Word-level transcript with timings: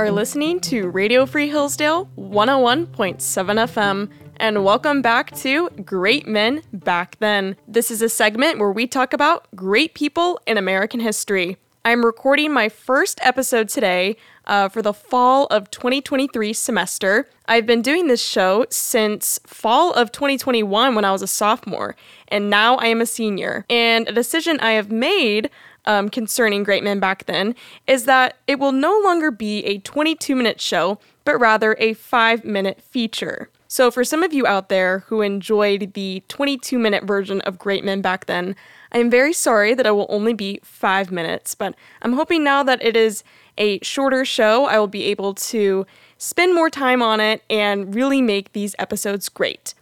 are 0.00 0.10
listening 0.10 0.58
to 0.58 0.88
Radio 0.88 1.26
Free 1.26 1.50
Hillsdale 1.50 2.06
101.7 2.16 2.86
FM, 3.18 4.08
and 4.38 4.64
welcome 4.64 5.02
back 5.02 5.30
to 5.32 5.68
Great 5.84 6.26
Men 6.26 6.62
Back 6.72 7.18
Then. 7.18 7.54
This 7.68 7.90
is 7.90 8.00
a 8.00 8.08
segment 8.08 8.58
where 8.58 8.72
we 8.72 8.86
talk 8.86 9.12
about 9.12 9.46
great 9.54 9.92
people 9.92 10.40
in 10.46 10.56
American 10.56 11.00
history. 11.00 11.58
I'm 11.84 12.02
recording 12.02 12.50
my 12.50 12.70
first 12.70 13.20
episode 13.22 13.68
today 13.68 14.16
uh, 14.46 14.70
for 14.70 14.80
the 14.80 14.94
fall 14.94 15.46
of 15.48 15.70
2023 15.70 16.54
semester. 16.54 17.28
I've 17.46 17.66
been 17.66 17.82
doing 17.82 18.06
this 18.06 18.24
show 18.24 18.64
since 18.70 19.38
fall 19.46 19.92
of 19.92 20.12
2021 20.12 20.94
when 20.94 21.04
I 21.04 21.12
was 21.12 21.20
a 21.20 21.26
sophomore, 21.26 21.94
and 22.28 22.48
now 22.48 22.76
I 22.76 22.86
am 22.86 23.02
a 23.02 23.06
senior. 23.06 23.66
And 23.68 24.08
a 24.08 24.12
decision 24.12 24.60
I 24.60 24.72
have 24.72 24.90
made 24.90 25.50
um, 25.86 26.08
concerning 26.08 26.62
Great 26.62 26.84
Men 26.84 27.00
back 27.00 27.26
then 27.26 27.54
is 27.86 28.04
that 28.04 28.36
it 28.46 28.58
will 28.58 28.72
no 28.72 28.98
longer 29.02 29.30
be 29.30 29.64
a 29.64 29.78
22 29.78 30.34
minute 30.34 30.60
show, 30.60 30.98
but 31.24 31.38
rather 31.38 31.76
a 31.78 31.94
five 31.94 32.44
minute 32.44 32.80
feature. 32.80 33.48
So, 33.68 33.90
for 33.92 34.02
some 34.02 34.24
of 34.24 34.32
you 34.32 34.48
out 34.48 34.68
there 34.68 35.00
who 35.06 35.20
enjoyed 35.20 35.94
the 35.94 36.24
22 36.26 36.76
minute 36.76 37.04
version 37.04 37.40
of 37.42 37.58
Great 37.58 37.84
Men 37.84 38.00
back 38.00 38.26
then, 38.26 38.56
I 38.90 38.98
am 38.98 39.10
very 39.10 39.32
sorry 39.32 39.74
that 39.74 39.86
it 39.86 39.92
will 39.92 40.08
only 40.08 40.34
be 40.34 40.58
five 40.64 41.12
minutes, 41.12 41.54
but 41.54 41.76
I'm 42.02 42.14
hoping 42.14 42.42
now 42.42 42.64
that 42.64 42.82
it 42.82 42.96
is 42.96 43.22
a 43.56 43.78
shorter 43.82 44.24
show, 44.24 44.64
I 44.64 44.78
will 44.80 44.88
be 44.88 45.04
able 45.04 45.34
to 45.34 45.86
spend 46.18 46.54
more 46.54 46.68
time 46.70 47.00
on 47.00 47.20
it 47.20 47.44
and 47.48 47.94
really 47.94 48.20
make 48.20 48.52
these 48.52 48.74
episodes 48.78 49.28
great. 49.28 49.74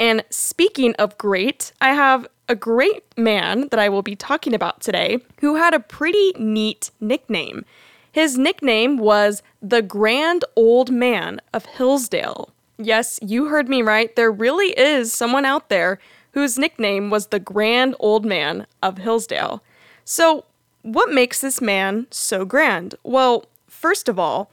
And 0.00 0.24
speaking 0.30 0.94
of 0.96 1.16
great, 1.16 1.72
I 1.80 1.92
have 1.94 2.26
a 2.48 2.54
great 2.54 3.04
man 3.16 3.68
that 3.68 3.80
I 3.80 3.88
will 3.88 4.02
be 4.02 4.16
talking 4.16 4.54
about 4.54 4.80
today 4.80 5.18
who 5.40 5.56
had 5.56 5.74
a 5.74 5.80
pretty 5.80 6.32
neat 6.38 6.90
nickname. 7.00 7.64
His 8.12 8.38
nickname 8.38 8.98
was 8.98 9.42
the 9.60 9.82
Grand 9.82 10.44
Old 10.54 10.90
Man 10.90 11.40
of 11.52 11.66
Hillsdale. 11.66 12.50
Yes, 12.78 13.18
you 13.22 13.46
heard 13.46 13.68
me 13.68 13.82
right. 13.82 14.14
There 14.16 14.30
really 14.30 14.68
is 14.78 15.12
someone 15.12 15.44
out 15.44 15.68
there 15.68 15.98
whose 16.32 16.58
nickname 16.58 17.10
was 17.10 17.28
the 17.28 17.40
Grand 17.40 17.94
Old 17.98 18.24
Man 18.24 18.66
of 18.82 18.98
Hillsdale. 18.98 19.62
So, 20.04 20.44
what 20.82 21.12
makes 21.12 21.40
this 21.40 21.60
man 21.60 22.06
so 22.10 22.44
grand? 22.44 22.94
Well, 23.02 23.46
first 23.68 24.08
of 24.08 24.18
all, 24.18 24.50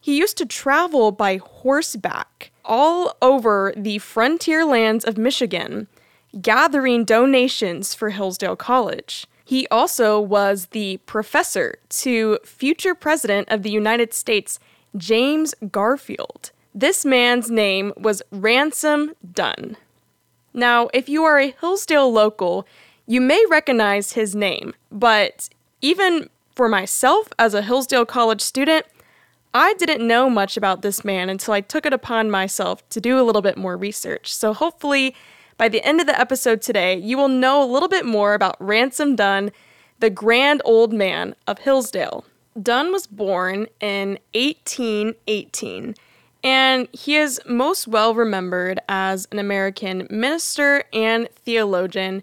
he 0.00 0.18
used 0.18 0.36
to 0.38 0.46
travel 0.46 1.12
by 1.12 1.36
horseback 1.36 2.50
all 2.64 3.16
over 3.22 3.72
the 3.76 3.98
frontier 3.98 4.64
lands 4.64 5.04
of 5.04 5.18
Michigan 5.18 5.86
gathering 6.40 7.04
donations 7.04 7.94
for 7.94 8.10
Hillsdale 8.10 8.56
College. 8.56 9.26
He 9.44 9.66
also 9.68 10.20
was 10.20 10.66
the 10.66 10.98
professor 11.06 11.78
to 11.88 12.38
future 12.44 12.94
President 12.94 13.48
of 13.48 13.62
the 13.62 13.70
United 13.70 14.14
States, 14.14 14.60
James 14.96 15.54
Garfield. 15.72 16.52
This 16.74 17.04
man's 17.04 17.50
name 17.50 17.92
was 17.96 18.22
Ransom 18.30 19.12
Dunn. 19.32 19.76
Now, 20.54 20.88
if 20.94 21.08
you 21.08 21.24
are 21.24 21.38
a 21.38 21.54
Hillsdale 21.60 22.12
local, 22.12 22.66
you 23.06 23.20
may 23.20 23.44
recognize 23.50 24.12
his 24.12 24.36
name, 24.36 24.74
but 24.92 25.48
even 25.80 26.28
for 26.54 26.68
myself 26.68 27.28
as 27.38 27.54
a 27.54 27.62
Hillsdale 27.62 28.06
College 28.06 28.40
student, 28.40 28.86
I 29.52 29.74
didn't 29.74 30.06
know 30.06 30.30
much 30.30 30.56
about 30.56 30.82
this 30.82 31.04
man 31.04 31.28
until 31.28 31.54
I 31.54 31.60
took 31.60 31.86
it 31.86 31.92
upon 31.92 32.30
myself 32.30 32.88
to 32.90 33.00
do 33.00 33.18
a 33.18 33.24
little 33.24 33.42
bit 33.42 33.56
more 33.56 33.76
research. 33.76 34.32
So 34.32 34.52
hopefully, 34.52 35.14
by 35.60 35.68
the 35.68 35.84
end 35.84 36.00
of 36.00 36.06
the 36.06 36.18
episode 36.18 36.62
today, 36.62 36.96
you 36.96 37.18
will 37.18 37.28
know 37.28 37.62
a 37.62 37.68
little 37.70 37.86
bit 37.86 38.06
more 38.06 38.32
about 38.32 38.56
Ransom 38.58 39.14
Dunn, 39.14 39.52
the 39.98 40.08
grand 40.08 40.62
old 40.64 40.90
man 40.90 41.34
of 41.46 41.58
Hillsdale. 41.58 42.24
Dunn 42.62 42.90
was 42.92 43.06
born 43.06 43.66
in 43.78 44.18
1818, 44.32 45.96
and 46.42 46.88
he 46.92 47.14
is 47.14 47.42
most 47.46 47.86
well 47.86 48.14
remembered 48.14 48.80
as 48.88 49.28
an 49.32 49.38
American 49.38 50.06
minister 50.08 50.84
and 50.94 51.28
theologian, 51.44 52.22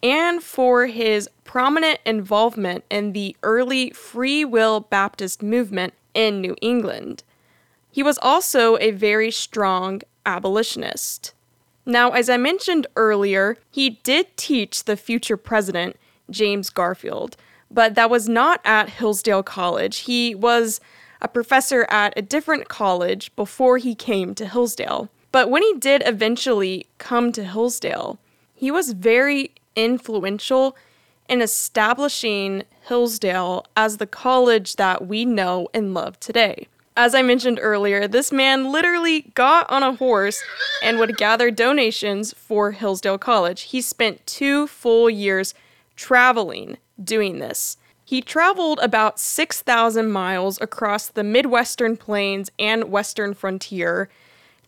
and 0.00 0.40
for 0.40 0.86
his 0.86 1.28
prominent 1.42 1.98
involvement 2.06 2.84
in 2.88 3.14
the 3.14 3.34
early 3.42 3.90
Free 3.90 4.44
Will 4.44 4.78
Baptist 4.78 5.42
movement 5.42 5.92
in 6.14 6.40
New 6.40 6.54
England. 6.62 7.24
He 7.90 8.04
was 8.04 8.16
also 8.22 8.78
a 8.78 8.92
very 8.92 9.32
strong 9.32 10.02
abolitionist. 10.24 11.32
Now, 11.86 12.10
as 12.10 12.28
I 12.28 12.36
mentioned 12.36 12.88
earlier, 12.96 13.56
he 13.70 13.90
did 13.90 14.36
teach 14.36 14.84
the 14.84 14.96
future 14.96 15.36
president, 15.36 15.96
James 16.28 16.68
Garfield, 16.68 17.36
but 17.70 17.94
that 17.94 18.10
was 18.10 18.28
not 18.28 18.60
at 18.64 18.90
Hillsdale 18.90 19.44
College. 19.44 19.98
He 19.98 20.34
was 20.34 20.80
a 21.22 21.28
professor 21.28 21.86
at 21.88 22.12
a 22.16 22.22
different 22.22 22.68
college 22.68 23.34
before 23.36 23.78
he 23.78 23.94
came 23.94 24.34
to 24.34 24.46
Hillsdale. 24.46 25.08
But 25.30 25.48
when 25.48 25.62
he 25.62 25.74
did 25.78 26.02
eventually 26.04 26.86
come 26.98 27.30
to 27.32 27.44
Hillsdale, 27.44 28.18
he 28.52 28.70
was 28.70 28.92
very 28.92 29.52
influential 29.76 30.76
in 31.28 31.40
establishing 31.40 32.64
Hillsdale 32.88 33.64
as 33.76 33.98
the 33.98 34.06
college 34.06 34.76
that 34.76 35.06
we 35.06 35.24
know 35.24 35.68
and 35.72 35.94
love 35.94 36.18
today. 36.18 36.66
As 36.98 37.14
I 37.14 37.20
mentioned 37.20 37.58
earlier, 37.60 38.08
this 38.08 38.32
man 38.32 38.72
literally 38.72 39.32
got 39.34 39.68
on 39.70 39.82
a 39.82 39.94
horse 39.94 40.42
and 40.82 40.98
would 40.98 41.18
gather 41.18 41.50
donations 41.50 42.32
for 42.32 42.70
Hillsdale 42.72 43.18
College. 43.18 43.62
He 43.62 43.82
spent 43.82 44.26
two 44.26 44.66
full 44.66 45.10
years 45.10 45.52
traveling 45.94 46.78
doing 47.02 47.38
this. 47.38 47.76
He 48.02 48.22
traveled 48.22 48.78
about 48.80 49.20
6,000 49.20 50.10
miles 50.10 50.58
across 50.60 51.08
the 51.08 51.24
Midwestern 51.24 51.98
plains 51.98 52.50
and 52.58 52.84
Western 52.84 53.34
frontier 53.34 54.08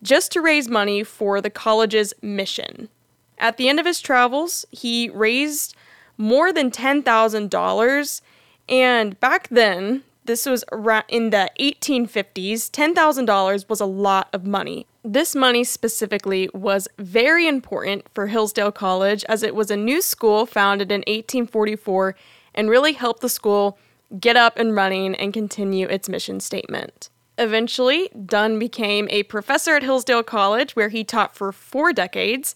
just 0.03 0.31
to 0.33 0.43
raise 0.43 0.69
money 0.69 1.03
for 1.05 1.41
the 1.41 1.51
college's 1.51 2.13
mission. 2.21 2.91
At 3.39 3.57
the 3.57 3.69
end 3.71 3.81
of 3.81 3.87
his 3.87 4.01
travels, 4.01 4.67
he 4.71 5.09
raised 5.09 5.75
more 6.19 6.53
than 6.53 6.71
$10,000. 6.71 8.21
And 8.69 9.21
back 9.21 9.49
then, 9.49 10.03
this 10.29 10.45
was 10.45 10.63
in 11.09 11.31
the 11.31 11.51
1850s. 11.59 12.71
$10,000 12.71 13.69
was 13.69 13.81
a 13.81 13.87
lot 13.87 14.29
of 14.35 14.47
money. 14.47 14.87
This 15.03 15.35
money 15.35 15.65
specifically 15.65 16.51
was 16.53 16.87
very 16.99 17.49
important 17.49 18.05
for 18.15 18.27
Hillsdale 18.27 18.71
College 18.71 19.25
as 19.25 19.43
it 19.43 19.55
was 19.55 19.71
a 19.71 19.77
new 19.77 20.03
school 20.03 20.45
founded 20.45 20.93
in 20.93 21.01
1844 21.01 22.15
and 22.55 22.69
really 22.69 22.93
helped 22.93 23.23
the 23.23 23.31
school 23.31 23.79
get 24.21 24.37
up 24.37 24.59
and 24.59 24.77
running 24.77 25.15
and 25.15 25.33
continue 25.33 25.89
its 25.89 26.11
mission 26.11 26.41
statement. 26.41 27.09
Eventually, 27.39 28.11
Dunn 28.27 28.59
became 28.59 29.09
a 29.11 29.23
professor 29.23 29.77
at 29.77 29.83
Hillsdale 29.83 30.23
College 30.23 30.77
where 30.77 30.91
he 30.91 31.05
taught 31.05 31.35
for 31.35 31.53
four 31.53 31.95
decades. 31.95 32.55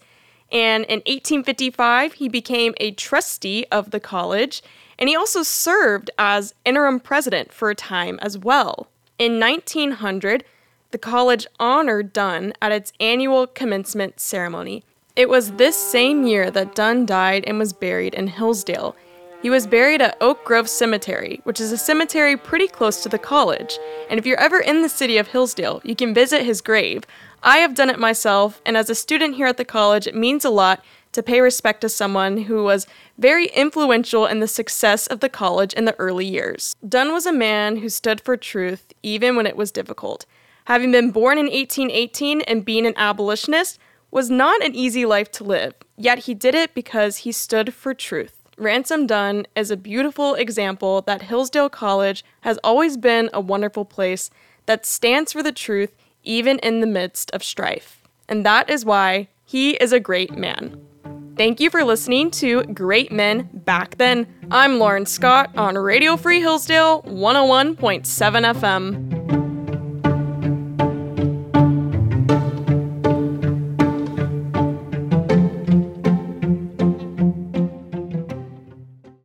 And 0.50 0.84
in 0.84 0.98
1855, 1.06 2.14
he 2.14 2.28
became 2.28 2.74
a 2.76 2.90
trustee 2.92 3.64
of 3.72 3.92
the 3.92 4.00
college 4.00 4.62
and 5.02 5.08
he 5.08 5.16
also 5.16 5.42
served 5.42 6.12
as 6.16 6.54
interim 6.64 7.00
president 7.00 7.52
for 7.52 7.70
a 7.70 7.74
time 7.74 8.20
as 8.22 8.38
well. 8.38 8.86
In 9.18 9.40
1900, 9.40 10.44
the 10.92 10.98
college 10.98 11.44
honored 11.58 12.12
Dunn 12.12 12.52
at 12.62 12.70
its 12.70 12.92
annual 13.00 13.48
commencement 13.48 14.20
ceremony. 14.20 14.84
It 15.16 15.28
was 15.28 15.54
this 15.54 15.74
same 15.74 16.24
year 16.24 16.52
that 16.52 16.76
Dunn 16.76 17.04
died 17.04 17.42
and 17.48 17.58
was 17.58 17.72
buried 17.72 18.14
in 18.14 18.28
Hillsdale. 18.28 18.94
He 19.42 19.50
was 19.50 19.66
buried 19.66 20.00
at 20.00 20.16
Oak 20.20 20.44
Grove 20.44 20.68
Cemetery, 20.68 21.40
which 21.42 21.60
is 21.60 21.72
a 21.72 21.76
cemetery 21.76 22.36
pretty 22.36 22.68
close 22.68 23.02
to 23.02 23.08
the 23.08 23.18
college. 23.18 23.76
And 24.08 24.20
if 24.20 24.24
you're 24.24 24.38
ever 24.38 24.60
in 24.60 24.82
the 24.82 24.88
city 24.88 25.18
of 25.18 25.26
Hillsdale, 25.26 25.80
you 25.82 25.96
can 25.96 26.14
visit 26.14 26.44
his 26.44 26.60
grave. 26.60 27.02
I 27.42 27.58
have 27.58 27.74
done 27.74 27.90
it 27.90 27.98
myself, 27.98 28.62
and 28.64 28.76
as 28.76 28.88
a 28.88 28.94
student 28.94 29.34
here 29.34 29.48
at 29.48 29.56
the 29.56 29.64
college, 29.64 30.06
it 30.06 30.14
means 30.14 30.44
a 30.44 30.50
lot 30.50 30.84
to 31.12 31.22
pay 31.22 31.40
respect 31.40 31.80
to 31.82 31.88
someone 31.88 32.42
who 32.42 32.64
was 32.64 32.86
very 33.18 33.46
influential 33.46 34.26
in 34.26 34.40
the 34.40 34.48
success 34.48 35.06
of 35.06 35.20
the 35.20 35.28
college 35.28 35.72
in 35.74 35.84
the 35.84 35.98
early 35.98 36.26
years. 36.26 36.74
Dunn 36.86 37.12
was 37.12 37.26
a 37.26 37.32
man 37.32 37.76
who 37.76 37.88
stood 37.88 38.20
for 38.20 38.36
truth 38.36 38.92
even 39.02 39.36
when 39.36 39.46
it 39.46 39.56
was 39.56 39.70
difficult. 39.70 40.26
Having 40.66 40.92
been 40.92 41.10
born 41.10 41.38
in 41.38 41.46
1818 41.46 42.42
and 42.42 42.64
being 42.64 42.86
an 42.86 42.94
abolitionist 42.96 43.78
was 44.10 44.30
not 44.30 44.62
an 44.64 44.74
easy 44.74 45.04
life 45.04 45.30
to 45.32 45.44
live, 45.44 45.74
yet 45.96 46.20
he 46.20 46.34
did 46.34 46.54
it 46.54 46.74
because 46.74 47.18
he 47.18 47.32
stood 47.32 47.74
for 47.74 47.94
truth. 47.94 48.38
Ransom 48.58 49.06
Dunn 49.06 49.46
is 49.56 49.70
a 49.70 49.76
beautiful 49.76 50.34
example 50.34 51.00
that 51.02 51.22
Hillsdale 51.22 51.70
College 51.70 52.24
has 52.42 52.58
always 52.62 52.96
been 52.96 53.30
a 53.32 53.40
wonderful 53.40 53.84
place 53.84 54.30
that 54.66 54.86
stands 54.86 55.32
for 55.32 55.42
the 55.42 55.52
truth 55.52 55.96
even 56.22 56.58
in 56.60 56.80
the 56.80 56.86
midst 56.86 57.30
of 57.32 57.42
strife. 57.42 58.02
And 58.28 58.46
that 58.46 58.70
is 58.70 58.84
why 58.84 59.28
he 59.44 59.72
is 59.72 59.92
a 59.92 60.00
great 60.00 60.36
man. 60.36 60.80
Thank 61.36 61.60
you 61.60 61.70
for 61.70 61.82
listening 61.82 62.30
to 62.32 62.62
Great 62.64 63.10
Men 63.10 63.48
Back 63.54 63.96
Then. 63.96 64.26
I'm 64.50 64.78
Lauren 64.78 65.06
Scott 65.06 65.50
on 65.56 65.78
Radio 65.78 66.18
Free 66.18 66.40
Hillsdale 66.40 67.02
101.7 67.04 68.04
FM. 68.54 69.11